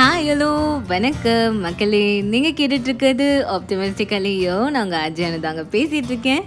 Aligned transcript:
Hi 0.00 0.28
hello 0.28 0.82
வணக்கம் 0.86 1.56
மக்களே. 1.60 2.22
நீங்கள் 2.22 2.52
கேட்டுட்ருக்கிறது 2.52 3.26
ஆப்டிமிஸ்டிக்கலையோ 3.56 4.70
நாங்கள் 4.70 5.00
அஜயானு 5.00 5.40
தாங்க 5.40 5.62
பேசிகிட்ருக்கேன் 5.72 6.44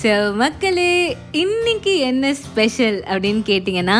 ஸோ 0.00 0.10
மக்களே 0.40 0.90
இன்னைக்கு 1.42 1.92
என்ன 2.08 2.32
ஸ்பெஷல் 2.40 2.96
அப்படின்னு 3.10 3.42
கேட்டிங்கன்னா 3.50 3.96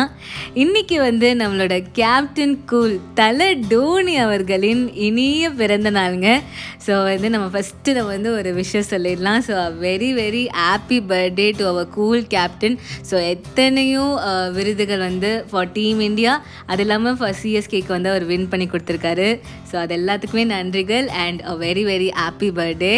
இன்னைக்கு 0.63 0.97
வந்து 1.05 1.27
நம்மளோட 1.39 1.75
கேப்டன் 1.99 2.53
கூல் 2.71 2.93
தலை 3.19 3.47
டோனி 3.71 4.13
அவர்களின் 4.25 4.83
இனிய 5.07 5.49
பிறந்த 5.61 5.91
நாளுங்க. 5.97 6.29
ஸோ 6.85 6.95
வந்து 7.07 7.29
நம்ம 7.35 7.47
ஃபஸ்ட்டு 7.53 7.95
நம்ம 7.97 8.11
வந்து 8.17 8.31
ஒரு 8.39 8.51
விஷயம் 8.59 8.87
சொல்லிடலாம். 8.91 9.41
So 9.47 9.55
very 9.85 10.09
very 10.19 10.43
happy 10.61 10.99
birthday 11.11 11.47
to 11.59 11.65
our 11.71 11.89
cool 11.97 12.21
captain 12.35 12.77
so 13.09 13.15
எத்தனையோ 13.33 14.05
விருதுகள் 14.57 15.03
வந்து 15.09 15.31
ஃபார் 15.49 15.73
டீம் 15.79 16.01
இந்தியா 16.09 16.35
அது 16.69 16.85
இல்லாமல் 16.87 17.17
ஃபார் 17.21 17.37
சிஎஸ்கேக்கு 17.41 17.93
வந்து 17.97 18.11
அவர் 18.13 18.27
வின் 18.33 18.49
பண்ணி 18.53 18.67
கொடுத்துருக்காரு. 18.75 19.29
ஸோ 19.71 19.75
அது 19.83 19.93
எல்லாத்துக்குமே 19.99 20.45
நன்றிகள் 20.53 21.09
and 21.25 21.41
a 21.51 21.55
very 21.65 21.85
very 21.91 22.11
happy 22.21 22.51
birthday 22.61 22.95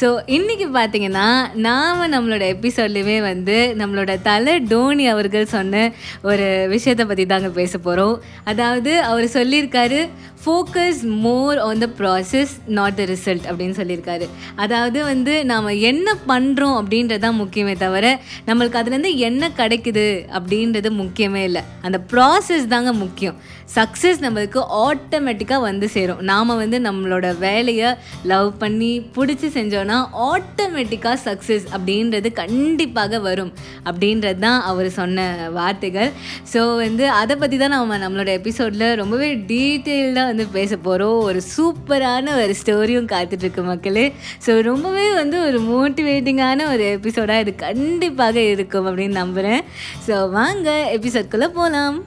so 0.00 0.06
இன்றைக்கி 0.38 0.66
பார்த்தீங்கன்னா 0.78 1.28
நாம் 1.66 2.10
நம்மளோட 2.14 2.35
எபிசோட்லேயுமே 2.44 3.20
வந்து 3.20 3.74
நம்மளோட 3.78 4.22
தலை 4.22 4.60
டோனி 4.60 5.06
அவர்கள் 5.06 5.46
சொன்ன 5.46 5.92
ஒரு 6.22 6.66
விஷயத்தை 6.68 7.06
பற்றி 7.06 7.26
தாங்க 7.26 7.48
பேச 7.48 7.78
போகிறோம் 7.78 8.22
அதாவது 8.44 9.00
அவர் 9.00 9.24
சொல்லியிருக்காரு 9.24 10.08
focus 10.44 11.02
more 11.02 11.58
on 11.58 11.78
the 11.78 11.86
process 11.98 12.52
not 12.66 12.94
the 12.94 13.02
result 13.02 13.46
அப்படின்னு 13.48 13.76
சொல்லியிருக்காரு. 13.76 14.28
அதாவது 14.56 15.04
வந்து 15.04 15.44
நாம் 15.44 15.66
என்ன 15.66 16.16
பண்ணுறோம் 16.28 16.76
அப்படின்றது 16.80 17.18
தான் 17.18 17.40
முக்கியமே 17.40 17.76
தவிர 17.76 18.20
நம்மளுக்கு 18.46 18.78
அதுலேருந்து 18.80 19.16
என்ன 19.16 19.48
கிடைக்குது 19.56 20.26
அப்படின்றது 20.38 20.90
முக்கியமே 21.02 21.42
இல்லை. 21.42 21.62
அந்த 21.82 22.00
ப்ராசஸ் 22.12 22.66
தாங்க 22.66 22.92
முக்கியம். 22.92 23.34
சக்ஸஸ் 23.74 24.20
நம்மளுக்கு 24.20 24.60
ஆட்டோமேட்டிக்காக 24.86 25.60
வந்து 25.60 25.88
சேரும். 25.88 26.20
நாம் 26.20 26.46
வந்து 26.46 26.78
நம்மளோட 26.78 27.38
வேலையை 27.38 27.94
லவ் 28.22 28.58
பண்ணி 28.58 29.00
பிடிச்சி 29.00 29.48
செஞ்சோன்னா 29.58 30.08
ஆட்டோமேட்டிக்காக 30.30 31.16
சக்ஸஸ் 31.24 31.66
அப்படின்றது 31.72 32.25
கண்டிப்பாக 32.32 33.18
வரும் 33.18 33.52
அப்படின்றது 33.84 34.38
தான் 34.38 34.60
அவர் 34.62 34.88
சொன்ன 34.90 35.26
வார்த்தைகள். 35.58 36.10
ஸோ 36.52 36.60
வந்து 36.76 37.10
அதை 37.10 37.36
பற்றி 37.36 37.56
தான் 37.56 37.74
நம்ம 37.76 37.98
நம்மளோட 37.98 38.30
எபிசோடில் 38.40 38.86
ரொம்பவே 38.94 39.30
டீட்டெயில்டாக 39.52 40.26
வந்து 40.26 40.46
பேச 40.48 40.72
போகிறோம் 40.76 41.18
ஒரு 41.28 41.42
சூப்பரான 41.56 42.34
ஒரு 42.42 42.54
ஸ்டோரியும் 42.62 43.10
காத்துட்ருக்கு 43.14 43.64
மக்களே. 43.72 44.06
ஸோ 44.46 44.60
ரொம்பவே 44.62 45.06
வந்து 45.14 45.38
ஒரு 45.48 45.60
மோட்டிவேட்டிங்கான 45.72 46.68
ஒரு 46.72 46.84
எபிசோடாக 46.96 47.44
இது 47.46 47.54
கண்டிப்பாக 47.66 48.40
இருக்கும் 48.54 48.88
அப்படின்னு 48.90 49.20
நம்புகிறேன் 49.22 49.62
ஸோ 50.08 50.30
வாங்க 50.30 50.70
எபிசோட்குள்ளே 50.98 51.50
போகலாம் 51.58 51.98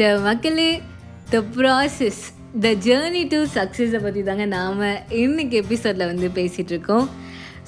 ஸோ 0.00 0.06
மக்களே 0.20 0.68
the 1.30 1.38
process 1.56 2.20
the 2.60 2.68
journey 2.84 3.22
to 3.26 3.38
சக்ஸஸை 3.54 3.98
பற்றி 3.98 4.20
தாங்க 4.22 4.44
நாம் 4.52 4.78
இன்னைக்கு 5.16 5.56
எபிசோடில் 5.56 6.04
வந்து 6.04 6.28
பேசிகிட்ருக்கோம் 6.34 7.06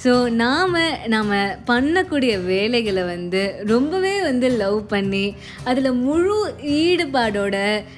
ஸோ 0.03 0.13
நாம் 0.37 0.79
நாம் 1.07 1.33
பண்ணக்கூடிய 1.67 2.33
வேலைகளை 2.47 3.03
வந்து 3.05 3.43
ரொம்பவே 3.65 4.15
வந்து 4.21 4.49
லவ் 4.57 4.81
பண்ணி 4.87 5.25
அதில் 5.65 5.91
முழு 6.01 6.39
ஈடுபாடோட 6.77 7.57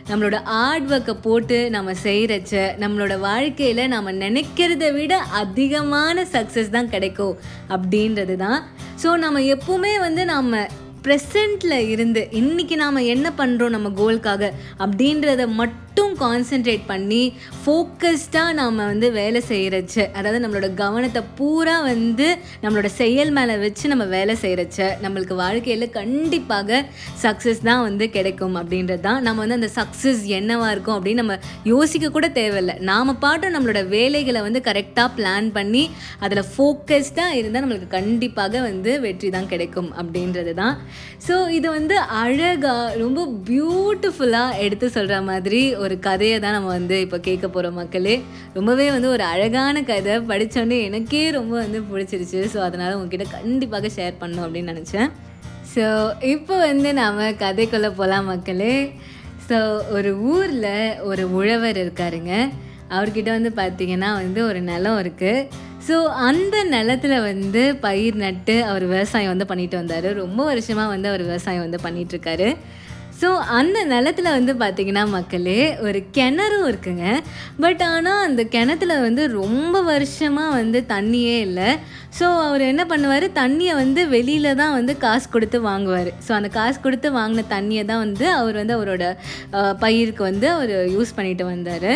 நம்மளோட 0.09 0.39
ஹார்ட் 0.51 0.91
ஒர்க்கை 0.91 1.15
போட்டு 1.21 1.59
நம்ம 1.71 1.95
செய்கிறச்ச 2.05 2.67
நம்மளோட 2.81 3.17
வாழ்க்கையில் 3.23 3.85
நாம் 3.89 4.19
நினைக்கிறத 4.19 4.89
விட 4.93 5.17
அதிகமான 5.41 6.25
சக்ஸஸ் 6.33 6.71
தான் 6.71 6.91
கிடைக்கும் 6.91 7.37
அப்படின்றது 7.69 8.37
தான் 8.39 8.59
ஸோ 9.03 9.11
நம்ம 9.19 9.45
எப்பவுமே 9.53 9.95
வந்து 10.01 10.25
நம்ம 10.27 10.67
ப்ரெசண்ட்டில் 11.05 11.79
இருந்து 11.89 12.21
இன்றைக்கி 12.33 12.77
நாம் 12.77 13.07
என்ன 13.07 13.29
பண்ணுறோம் 13.37 13.75
நம்ம 13.77 13.89
கோல்க்காக 13.97 14.51
அப்படின்றத 14.79 15.43
மட்டும் 15.55 16.04
கான்சென்ட்ரேட் 16.19 16.87
பண்ணி 16.87 17.33
ஃபோக்கஸ்டாக 17.65 18.53
நாம் 18.53 18.77
வந்து 18.77 19.13
வேலை 19.13 19.43
செய்கிறச்ச 19.49 20.11
அதாவது 20.13 20.49
நம்மளோட 20.49 20.75
கவனத்தை 20.75 21.23
பூரா 21.37 21.83
வந்து 21.83 22.39
நம்மளோட 22.63 22.87
செயல் 22.87 23.31
மேலே 23.31 23.57
வச்சு 23.57 23.89
நம்ம 23.89 24.05
வேலை 24.05 24.37
செய்கிறச்ச 24.43 24.89
நம்மளுக்கு 25.03 25.35
வாழ்க்கையில் 25.35 25.91
கண்டிப்பாக 25.91 26.85
சக்ஸஸ் 27.23 27.63
தான் 27.63 27.83
வந்து 27.83 28.11
கிடைக்கும் 28.11 28.57
அப்படின்றது 28.57 29.01
தான் 29.01 29.23
நம்ம 29.23 29.41
வந்து 29.41 29.55
அந்த 29.55 29.71
சக்ஸஸ் 29.77 30.23
என்னவாக 30.31 30.71
இருக்கும் 30.71 30.97
அப்படின்னு 30.97 31.15
நம்ம 31.15 31.39
யோசிக்க 31.65 32.11
கூட 32.11 32.29
தேவையில்லை. 32.29 32.75
நாம் 32.81 33.19
பாட்டும் 33.19 33.55
நம்மளோட 33.55 33.89
வேலைகளை 33.89 34.41
வந்து 34.43 34.61
கரெக்டாக 34.61 35.09
பிளான் 35.17 35.53
பண்ணி 35.53 35.91
அதில் 36.21 36.45
ஃபோக்கஸ்டாக 36.57 37.37
இருந்தால் 37.37 37.65
நம்மளுக்கு 37.65 37.89
கண்டிப்பாக 37.89 38.61
வந்து 38.61 39.01
வெற்றி 39.01 39.31
தான் 39.31 39.47
கிடைக்கும் 39.47 39.91
அப்படின்றது 39.97 40.55
தான் 40.55 40.77
ஸோ 41.29 41.51
இது 41.51 41.71
வந்து 41.71 41.99
அழகாக 41.99 42.95
ரொம்ப 42.97 43.27
பியூட்டிஃபுல்லாக 43.51 44.59
எடுத்து 44.59 44.91
சொல்கிற 44.91 45.23
மாதிரி 45.23 45.75
ஒரு 45.75 45.99
கதையை 46.09 46.37
தான் 46.45 46.57
நம்ம 46.57 46.71
வந்து 46.79 46.97
இப்போ 47.05 47.19
கேட்க 47.29 47.47
போகிற 47.49 47.71
மக்களே. 47.79 48.15
ரொம்பவே 48.59 48.87
வந்து 48.95 49.09
ஒரு 49.15 49.25
அழகான 49.33 49.83
கதை. 49.91 50.15
படித்தோன்னே 50.31 50.79
எனக்கே 50.89 51.23
ரொம்ப 51.39 51.55
வந்து 51.65 51.81
பிடிச்சிருச்சு. 51.91 52.41
ஸோ 52.55 52.61
அதனால் 52.69 52.97
உங்ககிட்ட 52.99 53.27
கண்டிப்பாக 53.37 53.91
ஷேர் 53.97 54.21
பண்ணோம் 54.23 54.47
அப்படின்னு 54.47 54.75
நினச்சேன். 54.75 55.11
ஸோ 55.75 55.85
இப்போ 56.35 56.55
வந்து 56.69 56.89
நாம் 57.03 57.21
கதைக்குள்ளே 57.45 57.91
போகலாம் 58.01 58.31
மக்களே. 58.33 58.75
ஸோ 59.49 59.59
ஒரு 59.97 60.11
ஊரில் 60.35 60.73
ஒரு 61.11 61.25
உழவர் 61.39 61.79
இருக்காருங்க. 61.85 62.33
அவர்கிட்ட 62.95 63.31
வந்து 63.37 63.51
பார்த்திங்கன்னா 63.61 64.11
வந்து 64.23 64.41
ஒரு 64.51 64.61
நிலம் 64.71 64.99
இருக்குது 65.03 65.63
ஸோ 65.87 65.97
அந்த 66.27 66.57
நிலத்தில் 66.75 67.15
வந்து 67.31 67.63
பயிர் 67.83 68.17
நட்டு 68.23 68.55
அவர் 68.69 68.85
விவசாயம் 68.93 69.33
வந்து 69.33 69.47
பண்ணிட்டு 69.51 69.77
வந்தார். 69.81 70.09
ரொம்ப 70.23 70.41
வருஷமாக 70.51 70.93
வந்து 70.93 71.09
அவர் 71.11 71.25
விவசாயம் 71.29 71.65
வந்து 71.67 71.81
பண்ணிகிட்ருக்காரு 71.87 72.49
ஸோ 73.21 73.29
அந்த 73.59 73.79
நிலத்துல 73.87 74.29
வந்து 74.39 74.53
பார்த்தீங்கன்னா 74.55 75.03
மக்களே 75.09 75.61
ஒரு 75.79 75.99
கிணறும் 76.17 76.67
இருக்குங்க. 76.71 77.05
பட் 77.61 77.83
ஆனால் 77.83 78.25
அந்த 78.29 78.43
கிணத்துல 78.55 79.01
வந்து 79.01 79.23
ரொம்ப 79.41 79.83
வருஷமாக 79.93 80.57
வந்து 80.61 80.85
தண்ணியே 80.89 81.37
இல்லை. 81.49 81.69
ஸோ 82.19 82.27
அவர் 82.47 82.63
என்ன 82.71 82.83
பண்ணுவார்? 82.91 83.25
தண்ணியை 83.39 83.73
வந்து 83.83 84.01
வெளியில் 84.15 84.49
தான் 84.61 84.75
வந்து 84.79 84.93
காசு 85.05 85.27
கொடுத்து 85.35 85.59
வாங்குவார். 85.69 86.11
ஸோ 86.27 86.31
அந்த 86.39 86.49
காசு 86.59 86.77
கொடுத்து 86.85 87.09
வாங்கின 87.17 87.45
தண்ணியை 87.55 87.83
தான் 87.91 88.03
வந்து 88.05 88.27
அவர் 88.41 88.57
வந்து 88.61 88.75
அவரோட 88.77 89.05
பயிருக்கு 89.85 90.23
வந்து 90.31 90.47
அவர் 90.57 90.73
யூஸ் 90.97 91.17
பண்ணிட்டு 91.17 91.47
வந்தார். 91.53 91.91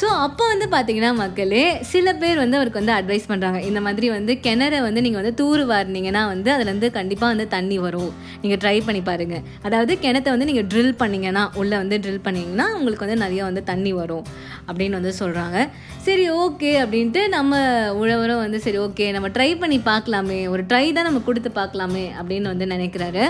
ஸோ 0.00 0.06
அப்போ 0.24 0.44
வந்து 0.52 0.66
பார்த்தீங்கன்னா 0.74 1.12
மக்களே 1.20 1.62
சில 1.92 2.12
பேர் 2.22 2.40
வந்து 2.42 2.58
அவருக்கு 2.58 2.80
வந்து 2.80 2.94
அட்வைஸ் 2.96 3.28
பண்ணுறாங்க 3.30 3.60
இந்த 3.68 3.80
மாதிரி 3.86 4.08
வந்து 4.16 4.32
கிணற 4.44 4.74
வந்து 4.86 5.00
நீங்கள் 5.06 5.20
வந்து 5.22 5.34
தூர் 5.40 5.62
வாரினீங்கன்னா 5.70 6.22
வந்து 6.32 6.50
அதுலேருந்து 6.56 6.90
கண்டிப்பாக 6.98 7.32
வந்து 7.34 7.46
தண்ணி 7.56 7.78
வரும். 7.86 8.12
நீங்கள் 8.42 8.60
ட்ரை 8.64 8.76
பண்ணி 8.88 9.02
பாருங்கள் 9.10 9.42
அதாவது 9.68 9.94
கிணத்த 10.04 10.28
வந்து 10.34 10.48
நீங்கள் 10.50 10.68
ட்ரில் 10.74 10.94
பண்ணிங்கன்னா 11.02 11.44
உள்ளே 11.60 11.76
வந்து 11.82 11.98
ட்ரில் 12.04 12.22
பண்ணிங்கன்னா 12.26 12.66
உங்களுக்கு 12.78 13.06
வந்து 13.06 13.18
நிறைய 13.24 13.42
வந்து 13.50 13.64
தண்ணி 13.70 13.94
வரும் 14.00 14.26
அப்படின்னு 14.68 14.98
வந்து 15.00 15.14
சொல்கிறாங்க 15.22 15.58
சரி 16.06 16.26
ஓகே 16.42 16.70
அப்படின்ட்டு 16.82 17.22
நம்ம 17.36 17.54
உழவரும் 18.02 18.42
வந்து 18.44 18.60
சரி 18.66 18.78
ஓகே 18.86 19.06
நம்ம 19.16 19.28
ட்ரை 19.36 19.50
பண்ணி 19.62 19.78
பார்க்கலாமே 19.90 20.38
ஒரு 20.52 20.62
ட்ரை 20.70 20.84
தான் 20.96 21.08
நம்ம 21.08 21.22
கொடுத்து 21.28 21.50
பார்க்கலாமே 21.60 22.04
அப்படின்னு 22.20 22.52
வந்து 22.52 22.66
நினைக்கிறாரு. 22.74 23.24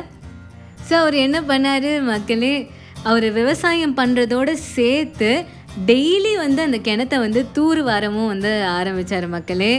ஸோ 0.89 0.93
அவர் 1.03 1.17
என்ன 1.27 1.39
பண்ணார் 1.51 1.91
மக்களே 2.13 2.55
அவர் 3.11 3.27
விவசாயம் 3.39 3.97
பண்ணுறதோட 4.01 4.51
சேர்த்து 4.77 5.31
டெய்லி 5.89 6.33
வந்து 6.45 6.61
அந்த 6.67 6.79
கிணத்த 6.87 7.19
வந்து 7.25 7.41
தூர் 7.57 7.81
வாரமும் 7.89 8.31
வந்து 8.33 8.53
ஆரம்பித்தார் 8.79 9.27
மக்களே. 9.37 9.73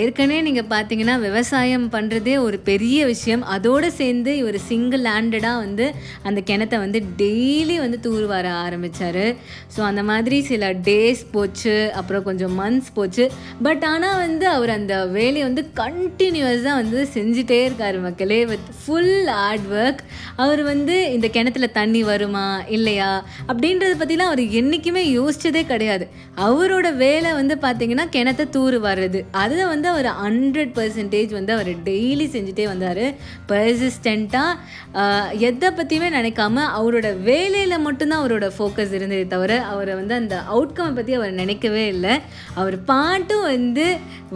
ஏற்கனவே 0.00 0.38
நீங்கள் 0.46 0.68
பார்த்தீங்கன்னா 0.72 1.14
விவசாயம் 1.26 1.86
பண்ணுறதே 1.94 2.34
ஒரு 2.46 2.56
பெரிய 2.68 2.98
விஷயம். 3.12 3.42
அதோடு 3.54 3.88
சேர்ந்து 4.00 4.32
இவர் 4.40 4.58
சிங்கிள் 4.70 5.04
ஹேண்டடாக 5.10 5.62
வந்து 5.64 5.86
அந்த 6.28 6.40
கிணத்த 6.50 6.78
வந்து 6.84 7.00
டெய்லி 7.22 7.76
வந்து 7.84 7.98
தூர் 8.06 8.26
வர 8.32 8.46
ஆரம்பித்தார் 8.64 9.26
ஸோ 9.74 9.80
அந்த 9.90 10.02
மாதிரி 10.10 10.38
சில 10.50 10.72
டேஸ் 10.88 11.22
போச்சு 11.36 11.76
அப்புறம் 12.00 12.26
கொஞ்சம் 12.28 12.54
மந்த்ஸ் 12.60 12.92
போச்சு. 12.98 13.26
பட் 13.68 13.84
ஆனால் 13.92 14.20
வந்து 14.24 14.46
அவர் 14.56 14.74
அந்த 14.78 14.94
வேலையை 15.18 15.44
வந்து 15.48 15.64
கண்டினியூஸாக 15.82 16.78
வந்து 16.80 17.00
செஞ்சுட்டே 17.16 17.60
இருக்கார் 17.68 17.98
மக்களே 18.06 18.40
வித் 18.52 18.68
ஃபுல் 18.80 19.26
ஹார்ட் 19.38 19.68
ஒர்க் 19.80 20.02
அவர் 20.44 20.62
வந்து 20.72 20.96
இந்த 21.16 21.26
கிணத்துல 21.38 21.66
தண்ணி 21.78 22.02
வருமா 22.10 22.46
இல்லையா 22.76 23.10
அப்படின்றத 23.50 23.94
பற்றிலாம் 24.00 24.30
அவர் 24.32 24.44
என்றைக்குமே 24.60 25.04
யோசிச்சதே 25.18 25.64
கிடையாது. 25.72 26.04
அவரோட 26.46 26.86
வேலை 27.02 27.32
வந்து 27.40 27.54
பார்த்தீங்கன்னா 27.64 28.06
கிணத்த 28.16 28.50
தூர் 28.54 28.78
வர்றது. 28.88 29.20
அது 29.42 29.53
வந்து 29.62 29.88
அவர் 29.88 30.08
ஹண்ட்ரட் 30.22 30.72
பர்சன்டேஜ் 30.78 31.32
வந்து 31.32 31.52
அவர் 31.52 31.70
டெய்லி 31.88 32.26
செஞ்சுட்டே 32.34 32.64
வந்தார். 32.64 33.04
பர்சிஸ்டண்ட்டாக 33.48 35.38
எதை 35.48 35.70
பற்றியுமே 35.70 36.08
நினைக்காம 36.18 36.66
அவரோட 36.78 37.06
வேலையில் 37.20 37.84
மட்டும்தான் 37.86 38.22
அவரோட 38.24 38.48
ஃபோக்கஸ் 38.58 38.92
இருந்ததே 38.98 39.26
தவிர 39.26 39.60
அவரை 39.72 39.94
வந்து 39.94 40.14
அந்த 40.14 40.36
அவுட்கமை 40.54 40.94
பற்றி 40.94 41.14
அவர் 41.20 41.32
நினைக்கவே 41.42 41.86
இல்லை. 41.86 42.14
அவர் 42.54 42.76
பாட்டும் 42.84 43.48
வந்து 43.52 43.86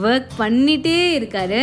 ஒர்க் 0.02 0.38
பண்ணிகிட்டே 0.38 0.98
இருக்காரு. 1.18 1.62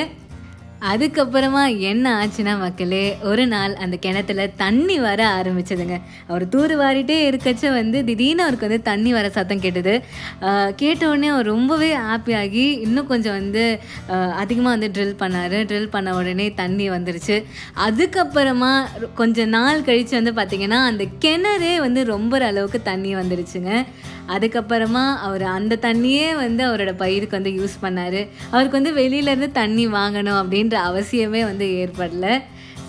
அதுக்கப்புறமா 0.92 1.62
என்ன 1.90 2.06
ஆச்சுன்னா 2.22 2.54
மக்களே 2.60 3.04
ஒரு 3.30 3.44
நாள் 3.54 3.74
அந்த 3.84 3.96
கிணத்துல 4.06 4.48
தண்ணி 4.64 4.98
வர 5.00 5.22
ஆரம்பிச்சதுங்க. 5.38 5.98
அவர் 6.28 6.46
தூர் 6.50 6.74
வாரிட்டே 6.82 7.18
இருக்கச்ச 7.30 7.72
வந்து 7.74 7.98
திடீர்னு 8.04 8.44
அவருக்கு 8.46 8.68
வந்து 8.68 8.82
தண்ணி 8.90 9.14
வர 9.18 9.30
சத்தம் 9.30 9.64
கேட்டது. 9.66 9.94
கேட்டவுடனே 10.42 10.74
கேட்ட 10.82 11.10
உடனே 11.12 11.28
அவர் 11.28 11.52
ரொம்பவே 11.54 11.90
ஹாப்பியாகி 12.08 12.66
இன்னும் 12.86 13.10
கொஞ்சம் 13.14 13.38
வந்து 13.40 13.66
அதிகமாக 14.42 14.74
வந்து 14.76 14.92
ட்ரில் 14.96 15.20
பண்ணார். 15.22 15.58
ட்ரில் 15.72 15.94
பண்ண 15.96 16.16
உடனே 16.20 16.48
தண்ணி 16.54 16.88
வந்துருச்சு. 16.90 17.38
அதுக்கப்புறமா 17.88 18.74
கொஞ்சம் 19.22 19.36
கொஞ்ச 19.36 19.46
நாள் 19.54 19.86
கழித்து 19.88 20.14
வந்து 20.18 20.34
பார்த்திங்கன்னா 20.40 20.78
அந்த 20.90 21.04
கிணறே 21.24 21.72
வந்து 21.86 22.02
ரொம்ப 22.12 22.34
அளவுக்கு 22.50 22.80
தண்ணி 22.82 23.16
வந்துருச்சுங்க. 23.16 23.72
அதுக்கப்புறமா 24.36 25.04
அவர் 25.26 25.44
அந்த 25.56 25.78
தண்ணியே 25.82 26.28
வந்து 26.36 26.62
அவரோட 26.68 26.92
பயிருக்கு 27.02 27.38
வந்து 27.38 27.52
யூஸ் 27.60 27.76
பண்ணார். 27.82 28.20
அவருக்கு 28.52 28.78
வந்து 28.80 28.94
வெளியிலேருந்து 29.00 29.50
தண்ணி 29.60 29.88
வாங்கணும் 29.88 30.40
அப்படின்ற 30.42 30.75
அவசியமே 30.78 31.42
வந்து 31.44 31.66
ஏற்படல. 31.82 32.28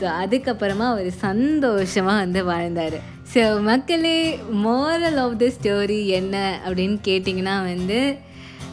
ஸோ 0.00 0.06
அதுக்கப்புறமா 0.23 0.87
அவர் 0.94 1.11
சந்தோஷமாக 1.11 2.23
வந்து 2.23 2.44
வாழ்ந்தார். 2.44 2.99
ஸோ 3.35 3.43
மக்களே 3.61 4.38
மோரல் 4.65 5.19
ஆஃப் 5.23 5.38
த 5.38 5.47
ஸ்டோரி 5.56 6.06
என்ன 6.06 6.37
அப்படின்னு 6.67 6.99
கேட்டிங்கன்னா 7.05 7.56
வந்து 7.62 8.19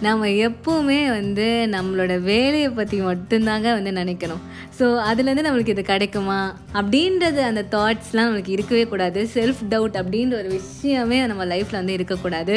நம்ம 0.01 0.27
எப்போவுமே 0.47 1.07
வந்து 1.07 1.45
நம்மளோட 1.73 2.13
வேலையை 2.21 2.69
பற்றி 2.69 2.97
மட்டும்தாங்க 3.01 3.67
வந்து 3.77 3.91
நினைக்கணும். 3.99 4.41
ஸோ 4.79 4.85
அதுலேருந்து 5.09 5.45
நம்மளுக்கு 5.47 5.75
இது 5.75 5.83
கிடைக்குமா? 5.91 6.39
அப்படின்றது 6.79 7.41
அந்த 7.49 7.63
தாட்ஸ்லாம் 7.75 8.27
நம்மளுக்கு 8.27 8.55
இருக்கவே 8.55 8.83
கூடாது. 8.83 9.21
செல்ஃப் 9.35 9.63
டவுட் 9.73 9.99
அப்படின்ற 10.01 10.37
ஒரு 10.41 10.49
விஷயமே 10.59 11.25
நம்ம 11.25 11.45
லைஃப்பில் 11.45 11.81
வந்து 11.81 11.97
இருக்கக்கூடாது. 11.97 12.55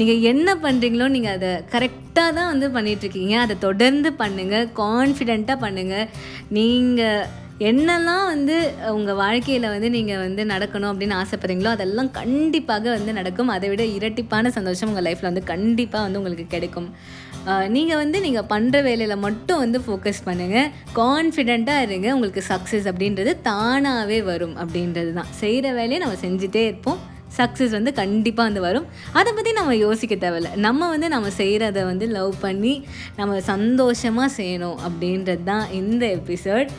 நீங்கள் 0.00 0.20
என்ன 0.32 0.56
பண்ணுறீங்களோ 0.64 1.08
நீங்கள் 1.16 1.36
அதை 1.38 1.52
கரெக்டாக 1.74 2.36
தான் 2.38 2.50
வந்து 2.52 2.68
பண்ணிகிட்ருக்கீங்க 2.76 3.36
அதை 3.44 3.56
தொடர்ந்து 3.58 4.12
பண்ணுங்கள் 4.22 4.68
கான்ஃபிடெண்ட்டாக 4.82 5.64
பண்ணுங்கள் 5.66 6.08
நீங்கள் 6.58 7.42
என்னெல்லாம் 7.68 8.24
வந்து 8.32 8.56
உங்கள் 8.94 9.18
வாழ்க்கையில் 9.20 9.66
வந்து 9.72 9.88
நீங்கள் 9.96 10.22
வந்து 10.24 10.42
நடக்கணும் 10.52 10.90
அப்படின்னு 10.92 11.18
ஆசைப்படுறீங்களோ 11.22 11.70
அதெல்லாம் 11.76 12.10
கண்டிப்பாக 12.20 12.88
வந்து 12.96 13.12
நடக்கும். 13.18 13.52
அதை 13.56 13.68
விட 13.72 13.84
இரட்டிப்பான 13.98 14.50
சந்தோஷம் 14.56 14.90
உங்கள் 14.92 15.06
லைஃப்பில் 15.08 15.30
வந்து 15.30 15.44
கண்டிப்பாக 15.52 16.04
வந்து 16.06 16.20
உங்களுக்கு 16.20 16.46
கிடைக்கும். 16.56 16.88
நீங்கள் 17.76 18.00
வந்து 18.02 18.18
நீங்கள் 18.26 18.48
பண்ணுற 18.52 18.76
வேலையில் 18.88 19.22
மட்டும் 19.24 19.62
வந்து 19.64 19.78
ஃபோக்கஸ் 19.86 20.22
பண்ணுங்கள் 20.28 20.70
கான்ஃபிடெண்ட்டாக 21.00 21.86
இருங்க. 21.86 22.08
உங்களுக்கு 22.16 22.42
சக்ஸஸ் 22.52 22.86
அப்படின்றது 22.90 23.32
தானாகவே 23.48 24.20
வரும் 24.30 24.54
அப்படின்றது 24.62 25.12
தான். 25.18 25.32
செய்கிற 25.42 25.74
வேலையை 25.80 26.00
நம்ம 26.04 26.18
செஞ்சுட்டே 26.26 26.64
இருப்போம். 26.70 27.00
சக்ஸஸ் 27.38 27.72
வந்து 27.76 27.92
கண்டிப்பாக 28.00 28.48
வந்து 28.48 28.60
வரும். 28.66 28.84
அதை 29.18 29.30
பற்றி 29.36 29.52
நம்ம 29.58 29.72
யோசிக்க 29.84 30.14
தேவையில்ல. 30.24 30.50
நம்ம 30.66 30.88
வந்து 30.94 31.08
நம்ம 31.14 31.30
செய்கிறத 31.38 31.78
வந்து 31.88 32.06
லவ் 32.16 32.34
பண்ணி 32.44 32.74
நம்ம 33.20 33.38
சந்தோஷமாக 33.52 34.28
செய்யணும் 34.40 34.78
அப்படின்றது 34.88 35.44
தான் 35.50 35.64
இந்த 35.80 36.04
எபிசோட் 36.18 36.70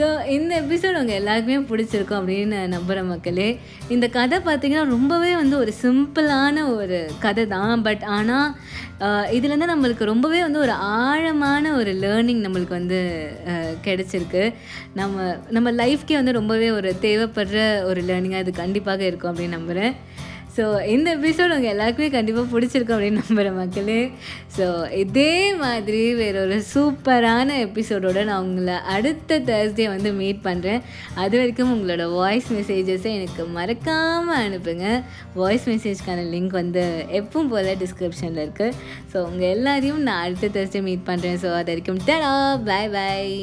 ஸோ 0.00 0.06
இந்த 0.34 0.52
எபிசோட் 0.60 0.98
உங்கள் 0.98 1.18
எல்லாருக்குமே 1.18 1.56
பிடிச்சிருக்கும் 1.70 2.18
அப்படின்னு 2.18 2.58
நம்புகிற 2.74 3.00
மக்களே 3.04 3.48
இந்த 3.94 4.06
கதை 4.14 4.36
பார்த்திங்கன்னா 4.46 4.84
ரொம்பவே 4.92 5.32
வந்து 5.40 5.56
ஒரு 5.58 5.72
சிம்பிளான 5.82 6.62
ஒரு 6.76 6.98
கதை 7.24 7.44
தான். 7.46 7.82
பட் 7.86 8.04
ஆனால் 8.16 8.54
இதுலேருந்து 9.36 9.70
நம்மளுக்கு 9.72 10.10
ரொம்பவே 10.12 10.40
வந்து 10.46 10.58
ஒரு 10.58 10.74
ஆழமான 11.02 11.72
ஒரு 11.80 11.92
லேர்னிங் 12.04 12.42
நம்மளுக்கு 12.46 12.78
வந்து 12.78 13.00
கிடச்சிருக்கு. 13.86 14.44
நம்ம 15.00 15.36
நம்ம 15.50 15.70
லைஃப்க்கே 15.82 16.18
வந்து 16.20 16.38
ரொம்பவே 16.40 16.70
ஒரு 16.78 16.92
தேவைப்படுற 17.06 17.58
ஒரு 17.90 18.02
லேர்னிங்காக 18.10 18.44
இது 18.46 18.54
கண்டிப்பாக 18.62 19.04
இருக்கும் 19.10 19.32
அப்படின்னு 19.32 19.58
நம்புகிறேன் 19.58 19.94
ஸோ 20.56 20.64
இந்த 20.84 21.08
எபிசோடு 21.16 21.54
உங்கள் 21.56 21.72
எல்லாருக்குமே 21.72 22.08
கண்டிப்பாக 22.14 22.46
பிடிச்சிருக்கும் 22.52 22.96
அப்படின்னு 22.96 23.20
நம்புகிற 23.22 23.50
மக்களே. 23.52 23.98
ஸோ 24.56 24.64
இதே 24.94 25.32
மாதிரி 25.54 26.00
வேற 26.20 26.36
ஒரு 26.46 26.56
சூப்பரான 26.72 27.58
எபிசோடோடு 27.66 28.24
நான் 28.24 28.44
உங்களை 28.46 28.76
அடுத்த 28.94 29.38
தேர்ஸ்டே 29.50 29.86
வந்து 29.88 30.12
மீட் 30.12 30.40
பண்ணுறேன் 30.44 30.80
அது 31.14 31.34
வரைக்கும் 31.38 31.72
உங்களோட 31.74 32.06
வாய்ஸ் 32.12 32.48
மெசேஜஸை 32.52 33.12
எனக்கு 33.18 33.44
மறக்காமல் 33.58 34.42
அனுப்புங்க. 34.46 34.86
வாய்ஸ் 35.34 35.68
மெசேஜ்க்கான 35.68 36.24
லிங்க் 36.34 36.56
வந்து 36.62 36.84
எப்பவும் 37.20 37.52
போல் 37.52 37.70
டிஸ்கிரிப்ஷனில் 37.84 38.42
இருக்குது 38.46 38.76
ஸோ 39.12 39.18
உங்கள் 39.28 39.52
எல்லாரையும் 39.56 40.02
நான் 40.02 40.24
அடுத்த 40.24 40.52
தேர்ஸ்டே 40.56 40.82
மீட் 40.82 41.08
பண்ணுறேன் 41.10 41.38
ஸோ 41.44 41.50
அது 41.60 41.70
வரைக்கும் 41.72 42.02
டடா 42.08 42.34
பாய் 42.64 42.90
பாய் 42.90 43.38